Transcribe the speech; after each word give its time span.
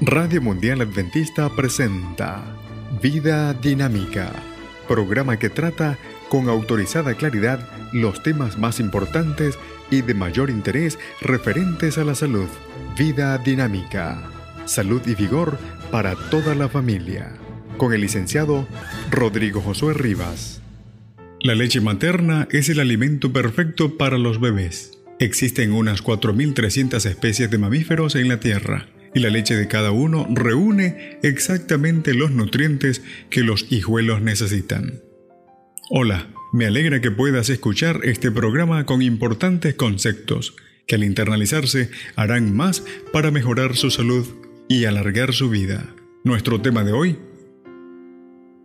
Radio 0.00 0.40
Mundial 0.40 0.80
Adventista 0.80 1.48
presenta 1.56 2.56
Vida 3.02 3.52
Dinámica, 3.52 4.32
programa 4.86 5.40
que 5.40 5.50
trata 5.50 5.98
con 6.28 6.48
autorizada 6.48 7.14
claridad 7.14 7.68
los 7.92 8.22
temas 8.22 8.58
más 8.58 8.78
importantes 8.78 9.58
y 9.90 10.02
de 10.02 10.14
mayor 10.14 10.50
interés 10.50 11.00
referentes 11.20 11.98
a 11.98 12.04
la 12.04 12.14
salud. 12.14 12.46
Vida 12.96 13.38
Dinámica, 13.38 14.22
salud 14.66 15.02
y 15.04 15.16
vigor 15.16 15.58
para 15.90 16.14
toda 16.30 16.54
la 16.54 16.68
familia. 16.68 17.32
Con 17.76 17.92
el 17.92 18.02
licenciado 18.02 18.68
Rodrigo 19.10 19.60
Josué 19.60 19.94
Rivas. 19.94 20.62
La 21.40 21.56
leche 21.56 21.80
materna 21.80 22.46
es 22.52 22.68
el 22.68 22.78
alimento 22.78 23.32
perfecto 23.32 23.98
para 23.98 24.16
los 24.16 24.40
bebés. 24.40 24.96
Existen 25.18 25.72
unas 25.72 26.04
4.300 26.04 27.04
especies 27.04 27.50
de 27.50 27.58
mamíferos 27.58 28.14
en 28.14 28.28
la 28.28 28.38
Tierra 28.38 28.86
y 29.14 29.20
la 29.20 29.30
leche 29.30 29.56
de 29.56 29.68
cada 29.68 29.90
uno 29.90 30.26
reúne 30.30 31.18
exactamente 31.22 32.14
los 32.14 32.30
nutrientes 32.30 33.02
que 33.30 33.42
los 33.42 33.66
hijuelos 33.70 34.22
necesitan. 34.22 35.00
Hola, 35.90 36.28
me 36.52 36.66
alegra 36.66 37.00
que 37.00 37.10
puedas 37.10 37.50
escuchar 37.50 38.00
este 38.04 38.30
programa 38.30 38.84
con 38.86 39.02
importantes 39.02 39.74
conceptos 39.74 40.54
que 40.86 40.96
al 40.96 41.04
internalizarse 41.04 41.90
harán 42.16 42.56
más 42.56 42.82
para 43.12 43.30
mejorar 43.30 43.76
su 43.76 43.90
salud 43.90 44.26
y 44.68 44.84
alargar 44.84 45.32
su 45.32 45.50
vida. 45.50 45.94
Nuestro 46.24 46.60
tema 46.60 46.84
de 46.84 46.92
hoy 46.92 47.18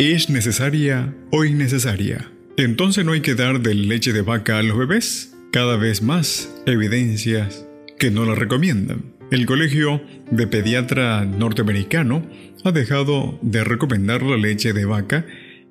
¿Es 0.00 0.30
necesaria 0.30 1.14
o 1.30 1.44
innecesaria? 1.44 2.32
Entonces 2.56 3.04
no 3.04 3.12
hay 3.12 3.20
que 3.20 3.34
dar 3.34 3.60
de 3.60 3.74
leche 3.74 4.14
de 4.14 4.22
vaca 4.22 4.56
a 4.56 4.62
los 4.62 4.78
bebés. 4.78 5.34
Cada 5.52 5.76
vez 5.76 6.00
más 6.00 6.50
evidencias 6.64 7.66
que 7.98 8.10
no 8.10 8.24
la 8.24 8.34
recomiendan. 8.34 9.19
El 9.30 9.46
Colegio 9.46 10.02
de 10.32 10.48
Pediatra 10.48 11.24
norteamericano 11.24 12.26
ha 12.64 12.72
dejado 12.72 13.38
de 13.42 13.62
recomendar 13.62 14.22
la 14.22 14.36
leche 14.36 14.72
de 14.72 14.84
vaca 14.84 15.24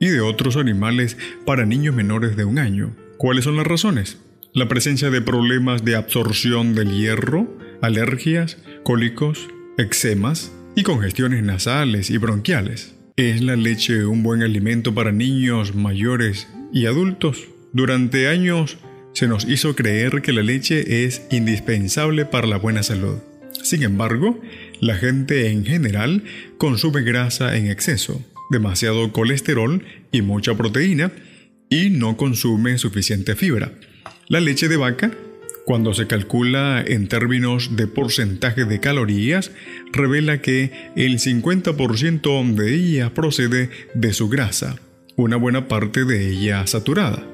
y 0.00 0.08
de 0.08 0.20
otros 0.20 0.56
animales 0.56 1.16
para 1.46 1.64
niños 1.64 1.94
menores 1.94 2.36
de 2.36 2.44
un 2.44 2.58
año. 2.58 2.96
¿Cuáles 3.16 3.44
son 3.44 3.56
las 3.56 3.66
razones? 3.66 4.18
La 4.54 4.66
presencia 4.66 5.08
de 5.10 5.22
problemas 5.22 5.84
de 5.84 5.94
absorción 5.94 6.74
del 6.74 6.98
hierro, 6.98 7.56
alergias, 7.80 8.58
cólicos, 8.82 9.48
eczemas 9.78 10.52
y 10.74 10.82
congestiones 10.82 11.44
nasales 11.44 12.10
y 12.10 12.18
bronquiales. 12.18 12.96
¿Es 13.16 13.40
la 13.40 13.54
leche 13.54 14.04
un 14.04 14.24
buen 14.24 14.42
alimento 14.42 14.94
para 14.96 15.12
niños 15.12 15.76
mayores 15.76 16.48
y 16.72 16.86
adultos? 16.86 17.44
Durante 17.72 18.26
años 18.26 18.78
se 19.12 19.28
nos 19.28 19.44
hizo 19.48 19.76
creer 19.76 20.22
que 20.22 20.32
la 20.32 20.42
leche 20.42 21.04
es 21.04 21.24
indispensable 21.30 22.24
para 22.24 22.48
la 22.48 22.56
buena 22.56 22.82
salud. 22.82 23.18
Sin 23.62 23.82
embargo, 23.82 24.40
la 24.80 24.96
gente 24.96 25.50
en 25.50 25.64
general 25.64 26.24
consume 26.58 27.02
grasa 27.02 27.56
en 27.56 27.68
exceso, 27.68 28.22
demasiado 28.50 29.12
colesterol 29.12 29.84
y 30.12 30.22
mucha 30.22 30.54
proteína, 30.54 31.12
y 31.70 31.90
no 31.90 32.16
consume 32.16 32.78
suficiente 32.78 33.34
fibra. 33.34 33.72
La 34.28 34.40
leche 34.40 34.68
de 34.68 34.76
vaca, 34.76 35.12
cuando 35.64 35.94
se 35.94 36.06
calcula 36.06 36.84
en 36.86 37.08
términos 37.08 37.74
de 37.76 37.86
porcentaje 37.86 38.64
de 38.64 38.80
calorías, 38.80 39.50
revela 39.92 40.42
que 40.42 40.90
el 40.94 41.18
50% 41.18 42.54
de 42.54 42.74
ella 42.74 43.14
procede 43.14 43.70
de 43.94 44.12
su 44.12 44.28
grasa, 44.28 44.76
una 45.16 45.36
buena 45.36 45.68
parte 45.68 46.04
de 46.04 46.28
ella 46.30 46.66
saturada, 46.66 47.26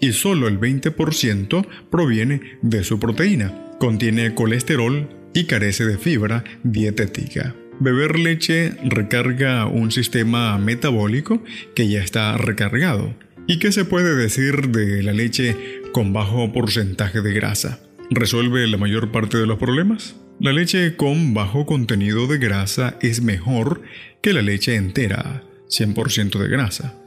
y 0.00 0.12
solo 0.12 0.48
el 0.48 0.60
20% 0.60 1.66
proviene 1.90 2.58
de 2.62 2.84
su 2.84 3.00
proteína. 3.00 3.52
Contiene 3.78 4.34
colesterol, 4.34 5.08
y 5.34 5.44
carece 5.44 5.84
de 5.84 5.98
fibra 5.98 6.44
dietética. 6.62 7.54
Beber 7.80 8.18
leche 8.18 8.74
recarga 8.84 9.66
un 9.66 9.90
sistema 9.90 10.58
metabólico 10.58 11.42
que 11.74 11.88
ya 11.88 12.00
está 12.00 12.36
recargado. 12.36 13.14
¿Y 13.46 13.58
qué 13.58 13.72
se 13.72 13.84
puede 13.84 14.14
decir 14.14 14.68
de 14.68 15.02
la 15.02 15.12
leche 15.12 15.56
con 15.92 16.12
bajo 16.12 16.52
porcentaje 16.52 17.22
de 17.22 17.32
grasa? 17.32 17.80
¿Resuelve 18.10 18.66
la 18.68 18.76
mayor 18.76 19.10
parte 19.10 19.38
de 19.38 19.46
los 19.46 19.58
problemas? 19.58 20.16
La 20.38 20.52
leche 20.52 20.96
con 20.96 21.34
bajo 21.34 21.66
contenido 21.66 22.26
de 22.26 22.38
grasa 22.38 22.96
es 23.00 23.22
mejor 23.22 23.82
que 24.20 24.32
la 24.32 24.42
leche 24.42 24.76
entera, 24.76 25.44
100% 25.68 26.38
de 26.38 26.48
grasa. 26.48 26.98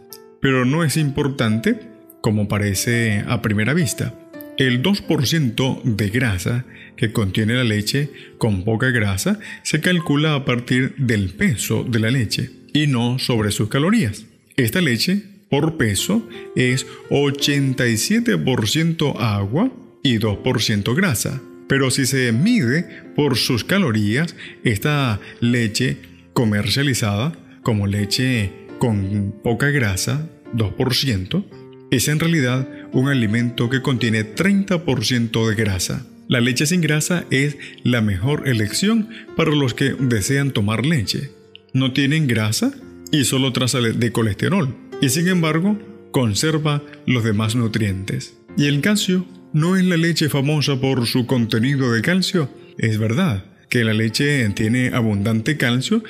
Pero 0.41 0.65
no 0.65 0.83
es 0.83 0.97
importante 0.97 1.79
como 2.21 2.47
parece 2.47 3.23
a 3.27 3.41
primera 3.41 3.73
vista. 3.73 4.15
El 4.57 4.81
2% 4.81 5.83
de 5.83 6.09
grasa 6.09 6.65
que 6.95 7.11
contiene 7.11 7.55
la 7.55 7.65
leche 7.65 8.09
con 8.37 8.63
poca 8.63 8.89
grasa 8.89 9.37
se 9.63 9.81
calcula 9.81 10.33
a 10.33 10.45
partir 10.45 10.95
del 10.97 11.31
peso 11.31 11.83
de 11.83 11.99
la 11.99 12.09
leche 12.09 12.51
y 12.73 12.87
no 12.87 13.19
sobre 13.19 13.51
sus 13.51 13.67
calorías. 13.67 14.23
Esta 14.55 14.79
leche 14.79 15.23
por 15.49 15.75
peso 15.75 16.25
es 16.55 16.87
87% 17.09 19.19
agua 19.19 19.73
y 20.03 20.19
2% 20.19 20.95
grasa. 20.95 21.41
Pero 21.67 21.91
si 21.91 22.05
se 22.05 22.31
mide 22.31 22.87
por 23.13 23.35
sus 23.35 23.65
calorías, 23.65 24.37
esta 24.63 25.19
leche 25.41 25.97
comercializada 26.33 27.37
como 27.61 27.87
leche 27.87 28.53
con 28.79 29.35
poca 29.43 29.69
grasa, 29.71 30.29
2%, 30.53 31.43
es 31.91 32.07
en 32.07 32.19
realidad 32.19 32.67
un 32.91 33.09
alimento 33.09 33.69
que 33.69 33.81
contiene 33.81 34.35
30% 34.35 35.47
de 35.47 35.55
grasa. 35.55 36.05
La 36.27 36.41
leche 36.41 36.65
sin 36.65 36.81
grasa 36.81 37.25
es 37.29 37.57
la 37.83 38.01
mejor 38.01 38.47
elección 38.47 39.09
para 39.35 39.51
los 39.51 39.73
que 39.73 39.93
desean 39.93 40.51
tomar 40.51 40.85
leche. 40.85 41.31
No 41.73 41.93
tienen 41.93 42.27
grasa 42.27 42.73
y 43.11 43.25
solo 43.25 43.53
traza 43.53 43.79
de 43.79 44.11
colesterol, 44.11 44.75
y 45.01 45.09
sin 45.09 45.27
embargo 45.27 45.77
conserva 46.11 46.81
los 47.05 47.23
demás 47.23 47.55
nutrientes. 47.55 48.37
¿Y 48.57 48.65
el 48.65 48.81
calcio? 48.81 49.25
¿No 49.53 49.75
es 49.75 49.85
la 49.85 49.97
leche 49.97 50.29
famosa 50.29 50.79
por 50.79 51.05
su 51.05 51.25
contenido 51.25 51.91
de 51.91 52.01
calcio? 52.01 52.49
Es 52.77 52.97
verdad 52.97 53.45
que 53.69 53.83
la 53.83 53.93
leche 53.93 54.47
tiene 54.49 54.91
abundante 54.93 55.57
calcio, 55.57 56.03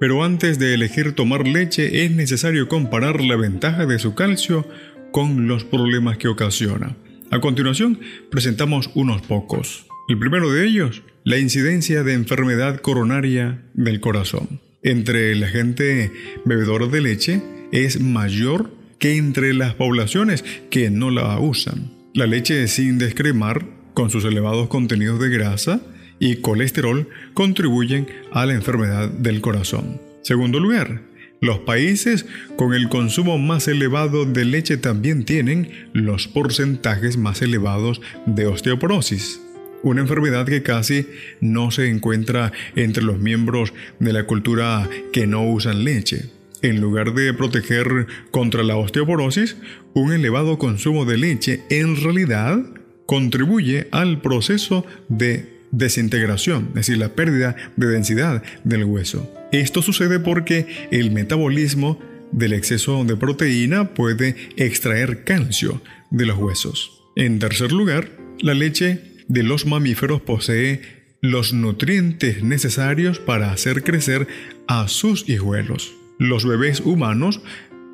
pero 0.00 0.24
antes 0.24 0.58
de 0.58 0.74
elegir 0.74 1.12
tomar 1.12 1.46
leche 1.46 2.04
es 2.04 2.10
necesario 2.10 2.68
comparar 2.68 3.20
la 3.20 3.36
ventaja 3.36 3.84
de 3.84 3.98
su 3.98 4.14
calcio 4.14 4.66
con 5.12 5.48
los 5.48 5.64
problemas 5.64 6.18
que 6.18 6.28
ocasiona. 6.28 6.96
A 7.30 7.40
continuación, 7.40 8.00
presentamos 8.30 8.90
unos 8.94 9.22
pocos. 9.22 9.86
El 10.08 10.18
primero 10.18 10.50
de 10.50 10.66
ellos, 10.66 11.02
la 11.24 11.38
incidencia 11.38 12.02
de 12.02 12.14
enfermedad 12.14 12.80
coronaria 12.80 13.62
del 13.74 14.00
corazón. 14.00 14.60
Entre 14.82 15.34
la 15.36 15.48
gente 15.48 16.10
bebedora 16.44 16.86
de 16.86 17.00
leche 17.00 17.42
es 17.70 18.00
mayor 18.00 18.70
que 18.98 19.16
entre 19.16 19.54
las 19.54 19.74
poblaciones 19.74 20.44
que 20.70 20.90
no 20.90 21.10
la 21.10 21.38
usan. 21.38 21.92
La 22.14 22.26
leche 22.26 22.66
sin 22.66 22.98
descremar, 22.98 23.66
con 23.94 24.10
sus 24.10 24.24
elevados 24.24 24.68
contenidos 24.68 25.20
de 25.20 25.28
grasa 25.28 25.80
y 26.18 26.36
colesterol, 26.36 27.08
contribuyen 27.34 28.08
a 28.32 28.46
la 28.46 28.54
enfermedad 28.54 29.08
del 29.08 29.40
corazón. 29.40 30.00
Segundo 30.22 30.58
lugar, 30.60 31.02
los 31.40 31.58
países 31.60 32.26
con 32.56 32.74
el 32.74 32.88
consumo 32.88 33.38
más 33.38 33.66
elevado 33.68 34.26
de 34.26 34.44
leche 34.44 34.76
también 34.76 35.24
tienen 35.24 35.70
los 35.92 36.28
porcentajes 36.28 37.16
más 37.16 37.42
elevados 37.42 38.00
de 38.26 38.46
osteoporosis, 38.46 39.40
una 39.82 40.02
enfermedad 40.02 40.46
que 40.46 40.62
casi 40.62 41.06
no 41.40 41.70
se 41.70 41.88
encuentra 41.88 42.52
entre 42.76 43.02
los 43.02 43.18
miembros 43.18 43.72
de 43.98 44.12
la 44.12 44.24
cultura 44.24 44.88
que 45.12 45.26
no 45.26 45.42
usan 45.48 45.84
leche. 45.84 46.30
En 46.62 46.78
lugar 46.80 47.14
de 47.14 47.32
proteger 47.32 48.06
contra 48.30 48.62
la 48.62 48.76
osteoporosis, 48.76 49.56
un 49.94 50.12
elevado 50.12 50.58
consumo 50.58 51.06
de 51.06 51.16
leche 51.16 51.62
en 51.70 51.96
realidad 51.96 52.58
contribuye 53.06 53.88
al 53.92 54.20
proceso 54.20 54.84
de 55.08 55.59
desintegración, 55.72 56.68
es 56.68 56.74
decir, 56.74 56.98
la 56.98 57.10
pérdida 57.10 57.56
de 57.76 57.86
densidad 57.86 58.42
del 58.64 58.84
hueso. 58.84 59.32
Esto 59.52 59.82
sucede 59.82 60.20
porque 60.20 60.88
el 60.90 61.10
metabolismo 61.10 62.00
del 62.32 62.52
exceso 62.52 63.04
de 63.04 63.16
proteína 63.16 63.94
puede 63.94 64.36
extraer 64.56 65.24
calcio 65.24 65.82
de 66.10 66.26
los 66.26 66.38
huesos. 66.38 67.02
En 67.16 67.38
tercer 67.38 67.72
lugar, 67.72 68.08
la 68.40 68.54
leche 68.54 69.00
de 69.28 69.42
los 69.42 69.66
mamíferos 69.66 70.20
posee 70.20 71.00
los 71.20 71.52
nutrientes 71.52 72.42
necesarios 72.42 73.18
para 73.18 73.52
hacer 73.52 73.82
crecer 73.82 74.26
a 74.66 74.88
sus 74.88 75.28
hijuelos. 75.28 75.92
Los 76.18 76.46
bebés 76.46 76.80
humanos 76.80 77.40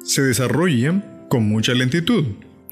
se 0.04 0.22
desarrollan 0.22 1.04
con 1.28 1.48
mucha 1.48 1.74
lentitud 1.74 2.24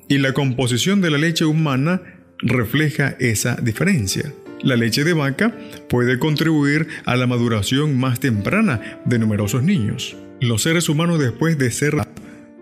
y 0.09 0.19
la 0.19 0.33
composición 0.33 1.01
de 1.01 1.11
la 1.11 1.19
leche 1.19 1.45
humana 1.45 2.03
refleja 2.39 3.17
esa 3.19 3.57
diferencia. 3.57 4.33
La 4.65 4.77
leche 4.77 5.05
de 5.05 5.13
vaca 5.13 5.55
puede 5.91 6.19
contribuir 6.19 6.89
a 7.05 7.17
la 7.17 7.27
maduración 7.27 7.99
más 7.99 8.19
temprana 8.19 8.81
de 9.05 9.19
numerosos 9.19 9.63
niños. 9.63 10.17
Los 10.41 10.63
seres 10.63 10.89
humanos 10.89 11.19
después 11.19 11.59
de 11.59 11.71
ser 11.71 11.97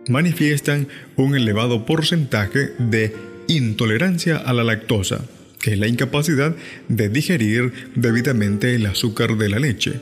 manifiestan 0.09 0.89
un 1.15 1.37
elevado 1.37 1.87
porcentaje 1.87 2.73
de 2.81 3.15
intolerancia 3.47 4.37
a 4.37 4.53
la 4.53 4.65
lactosa, 4.65 5.25
que 5.61 5.75
es 5.75 5.79
la 5.79 5.87
incapacidad 5.87 6.57
de 6.89 7.09
digerir 7.09 7.73
debidamente 7.95 8.75
el 8.75 8.87
azúcar 8.87 9.37
de 9.37 9.49
la 9.49 9.61
leche. 9.61 10.01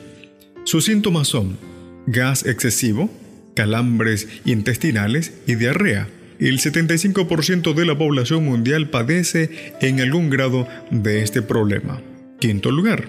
Sus 0.64 0.86
síntomas 0.86 1.28
son 1.28 1.58
gas 2.06 2.46
excesivo, 2.46 3.10
calambres 3.54 4.26
intestinales 4.46 5.34
y 5.46 5.56
diarrea. 5.56 6.08
El 6.40 6.58
75% 6.58 7.74
de 7.74 7.84
la 7.84 7.98
población 7.98 8.46
mundial 8.46 8.88
padece 8.88 9.74
en 9.82 10.00
algún 10.00 10.30
grado 10.30 10.66
de 10.90 11.22
este 11.22 11.42
problema. 11.42 12.00
Quinto 12.40 12.70
lugar, 12.70 13.08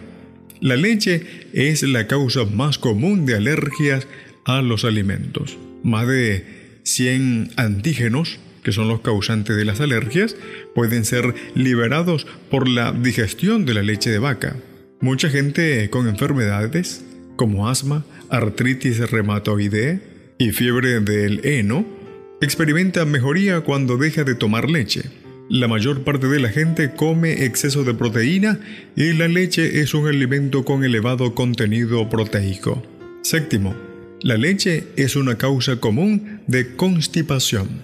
la 0.60 0.76
leche 0.76 1.26
es 1.54 1.82
la 1.84 2.08
causa 2.08 2.44
más 2.44 2.78
común 2.78 3.26
de 3.26 3.38
alergias 3.38 4.06
a 4.44 4.62
los 4.62 4.84
alimentos. 4.84 5.58
Más 5.82 6.10
de 6.10 6.46
100 6.84 7.52
antígenos, 7.56 8.38
que 8.64 8.74
son 8.74 8.90
los 8.90 9.00
causantes 9.00 9.56
de 9.56 9.64
las 9.64 9.80
alergias, 9.80 10.36
pueden 10.76 11.06
ser 11.06 11.34
liberados 11.56 12.28
por 12.50 12.68
la 12.68 12.92
digestión 12.92 13.66
de 13.66 13.76
la 13.76 13.82
leche 13.82 14.10
de 14.10 14.20
vaca. 14.20 14.58
Mucha 15.00 15.30
gente 15.30 15.90
con 15.90 16.10
enfermedades 16.10 17.06
como 17.38 17.70
asma, 17.70 18.04
artritis 18.30 19.00
reumatoide 19.10 20.02
y 20.38 20.52
fiebre 20.52 21.00
del 21.00 21.46
heno 21.46 22.01
experimenta 22.42 23.06
mejoría 23.06 23.62
cuando 23.62 23.98
deja 23.98 24.24
de 24.24 24.36
tomar 24.36 24.70
leche. 24.70 25.04
La 25.50 25.68
mayor 25.68 26.04
parte 26.04 26.28
de 26.28 26.40
la 26.40 26.50
gente 26.50 26.92
come 26.96 27.46
exceso 27.46 27.84
de 27.84 27.94
proteína 27.94 28.60
y 28.96 29.14
la 29.14 29.28
leche 29.28 29.82
es 29.82 29.94
un 29.94 30.08
alimento 30.08 30.66
con 30.66 30.84
elevado 30.84 31.36
contenido 31.36 32.10
proteico. 32.10 32.82
Séptimo, 33.22 33.76
la 34.22 34.38
leche 34.38 34.88
es 34.96 35.16
una 35.16 35.38
causa 35.38 35.76
común 35.78 36.42
de 36.48 36.76
constipación. 36.76 37.82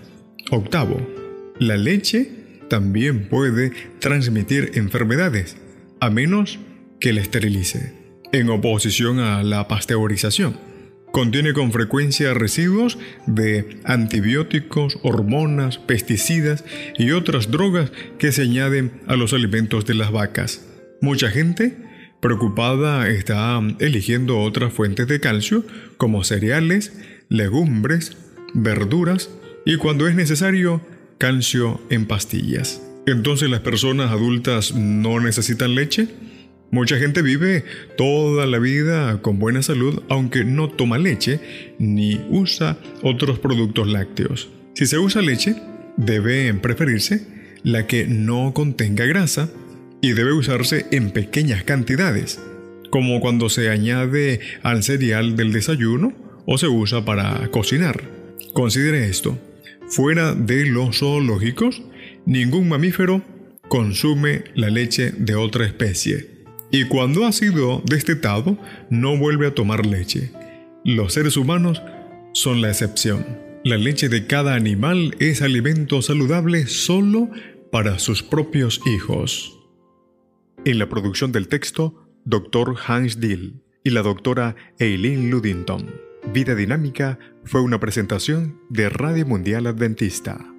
Octavo, 0.49 1.05
la 1.59 1.77
leche 1.77 2.29
también 2.69 3.27
puede 3.27 3.73
transmitir 3.99 4.71
enfermedades, 4.75 5.57
a 5.99 6.09
menos 6.09 6.59
que 6.99 7.13
la 7.13 7.21
esterilice, 7.21 7.93
en 8.31 8.49
oposición 8.49 9.19
a 9.19 9.43
la 9.43 9.67
pasteurización. 9.67 10.57
Contiene 11.17 11.53
con 11.53 11.71
frecuencia 11.71 12.35
residuos 12.35 12.99
de 13.25 13.79
antibióticos, 13.85 14.99
hormonas, 15.01 15.79
pesticidas 15.79 16.63
y 16.95 17.09
otras 17.09 17.49
drogas 17.49 17.91
que 18.19 18.31
se 18.31 18.43
añaden 18.43 19.01
a 19.07 19.15
los 19.15 19.33
alimentos 19.33 19.87
de 19.87 19.95
las 19.95 20.11
vacas. 20.11 20.63
Mucha 21.01 21.31
gente 21.31 21.75
preocupada 22.19 23.09
está 23.09 23.59
eligiendo 23.79 24.37
otras 24.41 24.71
fuentes 24.71 25.07
de 25.07 25.19
calcio 25.19 25.65
como 25.97 26.23
cereales, 26.23 26.93
legumbres, 27.29 28.15
verduras 28.53 29.31
y 29.65 29.77
cuando 29.77 30.07
es 30.07 30.13
necesario, 30.13 30.85
calcio 31.17 31.81
en 31.89 32.05
pastillas. 32.05 32.79
Entonces 33.07 33.49
las 33.49 33.61
personas 33.61 34.11
adultas 34.11 34.75
no 34.75 35.19
necesitan 35.19 35.73
leche. 35.73 36.09
Mucha 36.69 36.97
gente 36.97 37.21
vive 37.21 37.63
toda 37.97 38.45
la 38.45 38.59
vida 38.59 39.21
con 39.21 39.39
buena 39.39 39.63
salud 39.63 40.03
aunque 40.09 40.43
no 40.43 40.69
toma 40.69 40.97
leche 40.97 41.39
ni 41.79 42.19
usa 42.29 42.77
otros 43.03 43.39
productos 43.39 43.87
lácteos. 43.87 44.49
Si 44.73 44.85
se 44.85 44.97
usa 44.97 45.21
leche, 45.21 45.55
debe 45.95 46.53
preferirse 46.55 47.25
la 47.63 47.87
que 47.87 48.05
no 48.05 48.53
contenga 48.53 49.05
grasa 49.05 49.49
y 50.01 50.11
debe 50.11 50.33
usarse 50.33 50.85
en 50.91 51.11
pequeñas 51.11 51.63
cantidades, 51.63 52.39
como 52.91 53.21
cuando 53.21 53.49
se 53.49 53.69
añade 53.69 54.41
al 54.61 54.83
cereal 54.83 55.37
del 55.37 55.53
desayuno 55.53 56.13
o 56.45 56.57
se 56.57 56.67
usa 56.67 57.05
para 57.05 57.47
cocinar. 57.47 58.03
Considere 58.53 59.07
esto. 59.07 59.39
Fuera 59.87 60.35
de 60.35 60.65
los 60.65 60.99
zoológicos, 60.99 61.81
ningún 62.25 62.67
mamífero 62.67 63.23
consume 63.69 64.43
la 64.53 64.69
leche 64.69 65.11
de 65.17 65.35
otra 65.35 65.65
especie 65.65 66.36
y 66.71 66.85
cuando 66.85 67.25
ha 67.25 67.31
sido 67.31 67.81
destetado 67.85 68.57
no 68.89 69.17
vuelve 69.17 69.47
a 69.47 69.55
tomar 69.55 69.85
leche. 69.85 70.31
Los 70.83 71.13
seres 71.13 71.37
humanos 71.37 71.81
son 72.33 72.61
la 72.61 72.69
excepción. 72.69 73.25
La 73.63 73.77
leche 73.77 74.09
de 74.09 74.27
cada 74.27 74.55
animal 74.55 75.15
es 75.19 75.41
alimento 75.41 76.01
saludable 76.01 76.67
solo 76.67 77.29
para 77.71 77.99
sus 77.99 78.23
propios 78.23 78.81
hijos. 78.85 79.59
En 80.65 80.79
la 80.79 80.89
producción 80.89 81.31
del 81.31 81.47
texto, 81.47 82.07
Dr. 82.25 82.75
Hans 82.87 83.19
Dill 83.19 83.61
y 83.83 83.89
la 83.91 84.01
doctora 84.01 84.55
Eileen 84.79 85.29
Ludington. 85.29 85.89
Vida 86.33 86.55
Dinámica 86.55 87.19
fue 87.45 87.61
una 87.61 87.79
presentación 87.79 88.59
de 88.69 88.89
Radio 88.89 89.25
Mundial 89.25 89.67
Adventista 89.67 90.56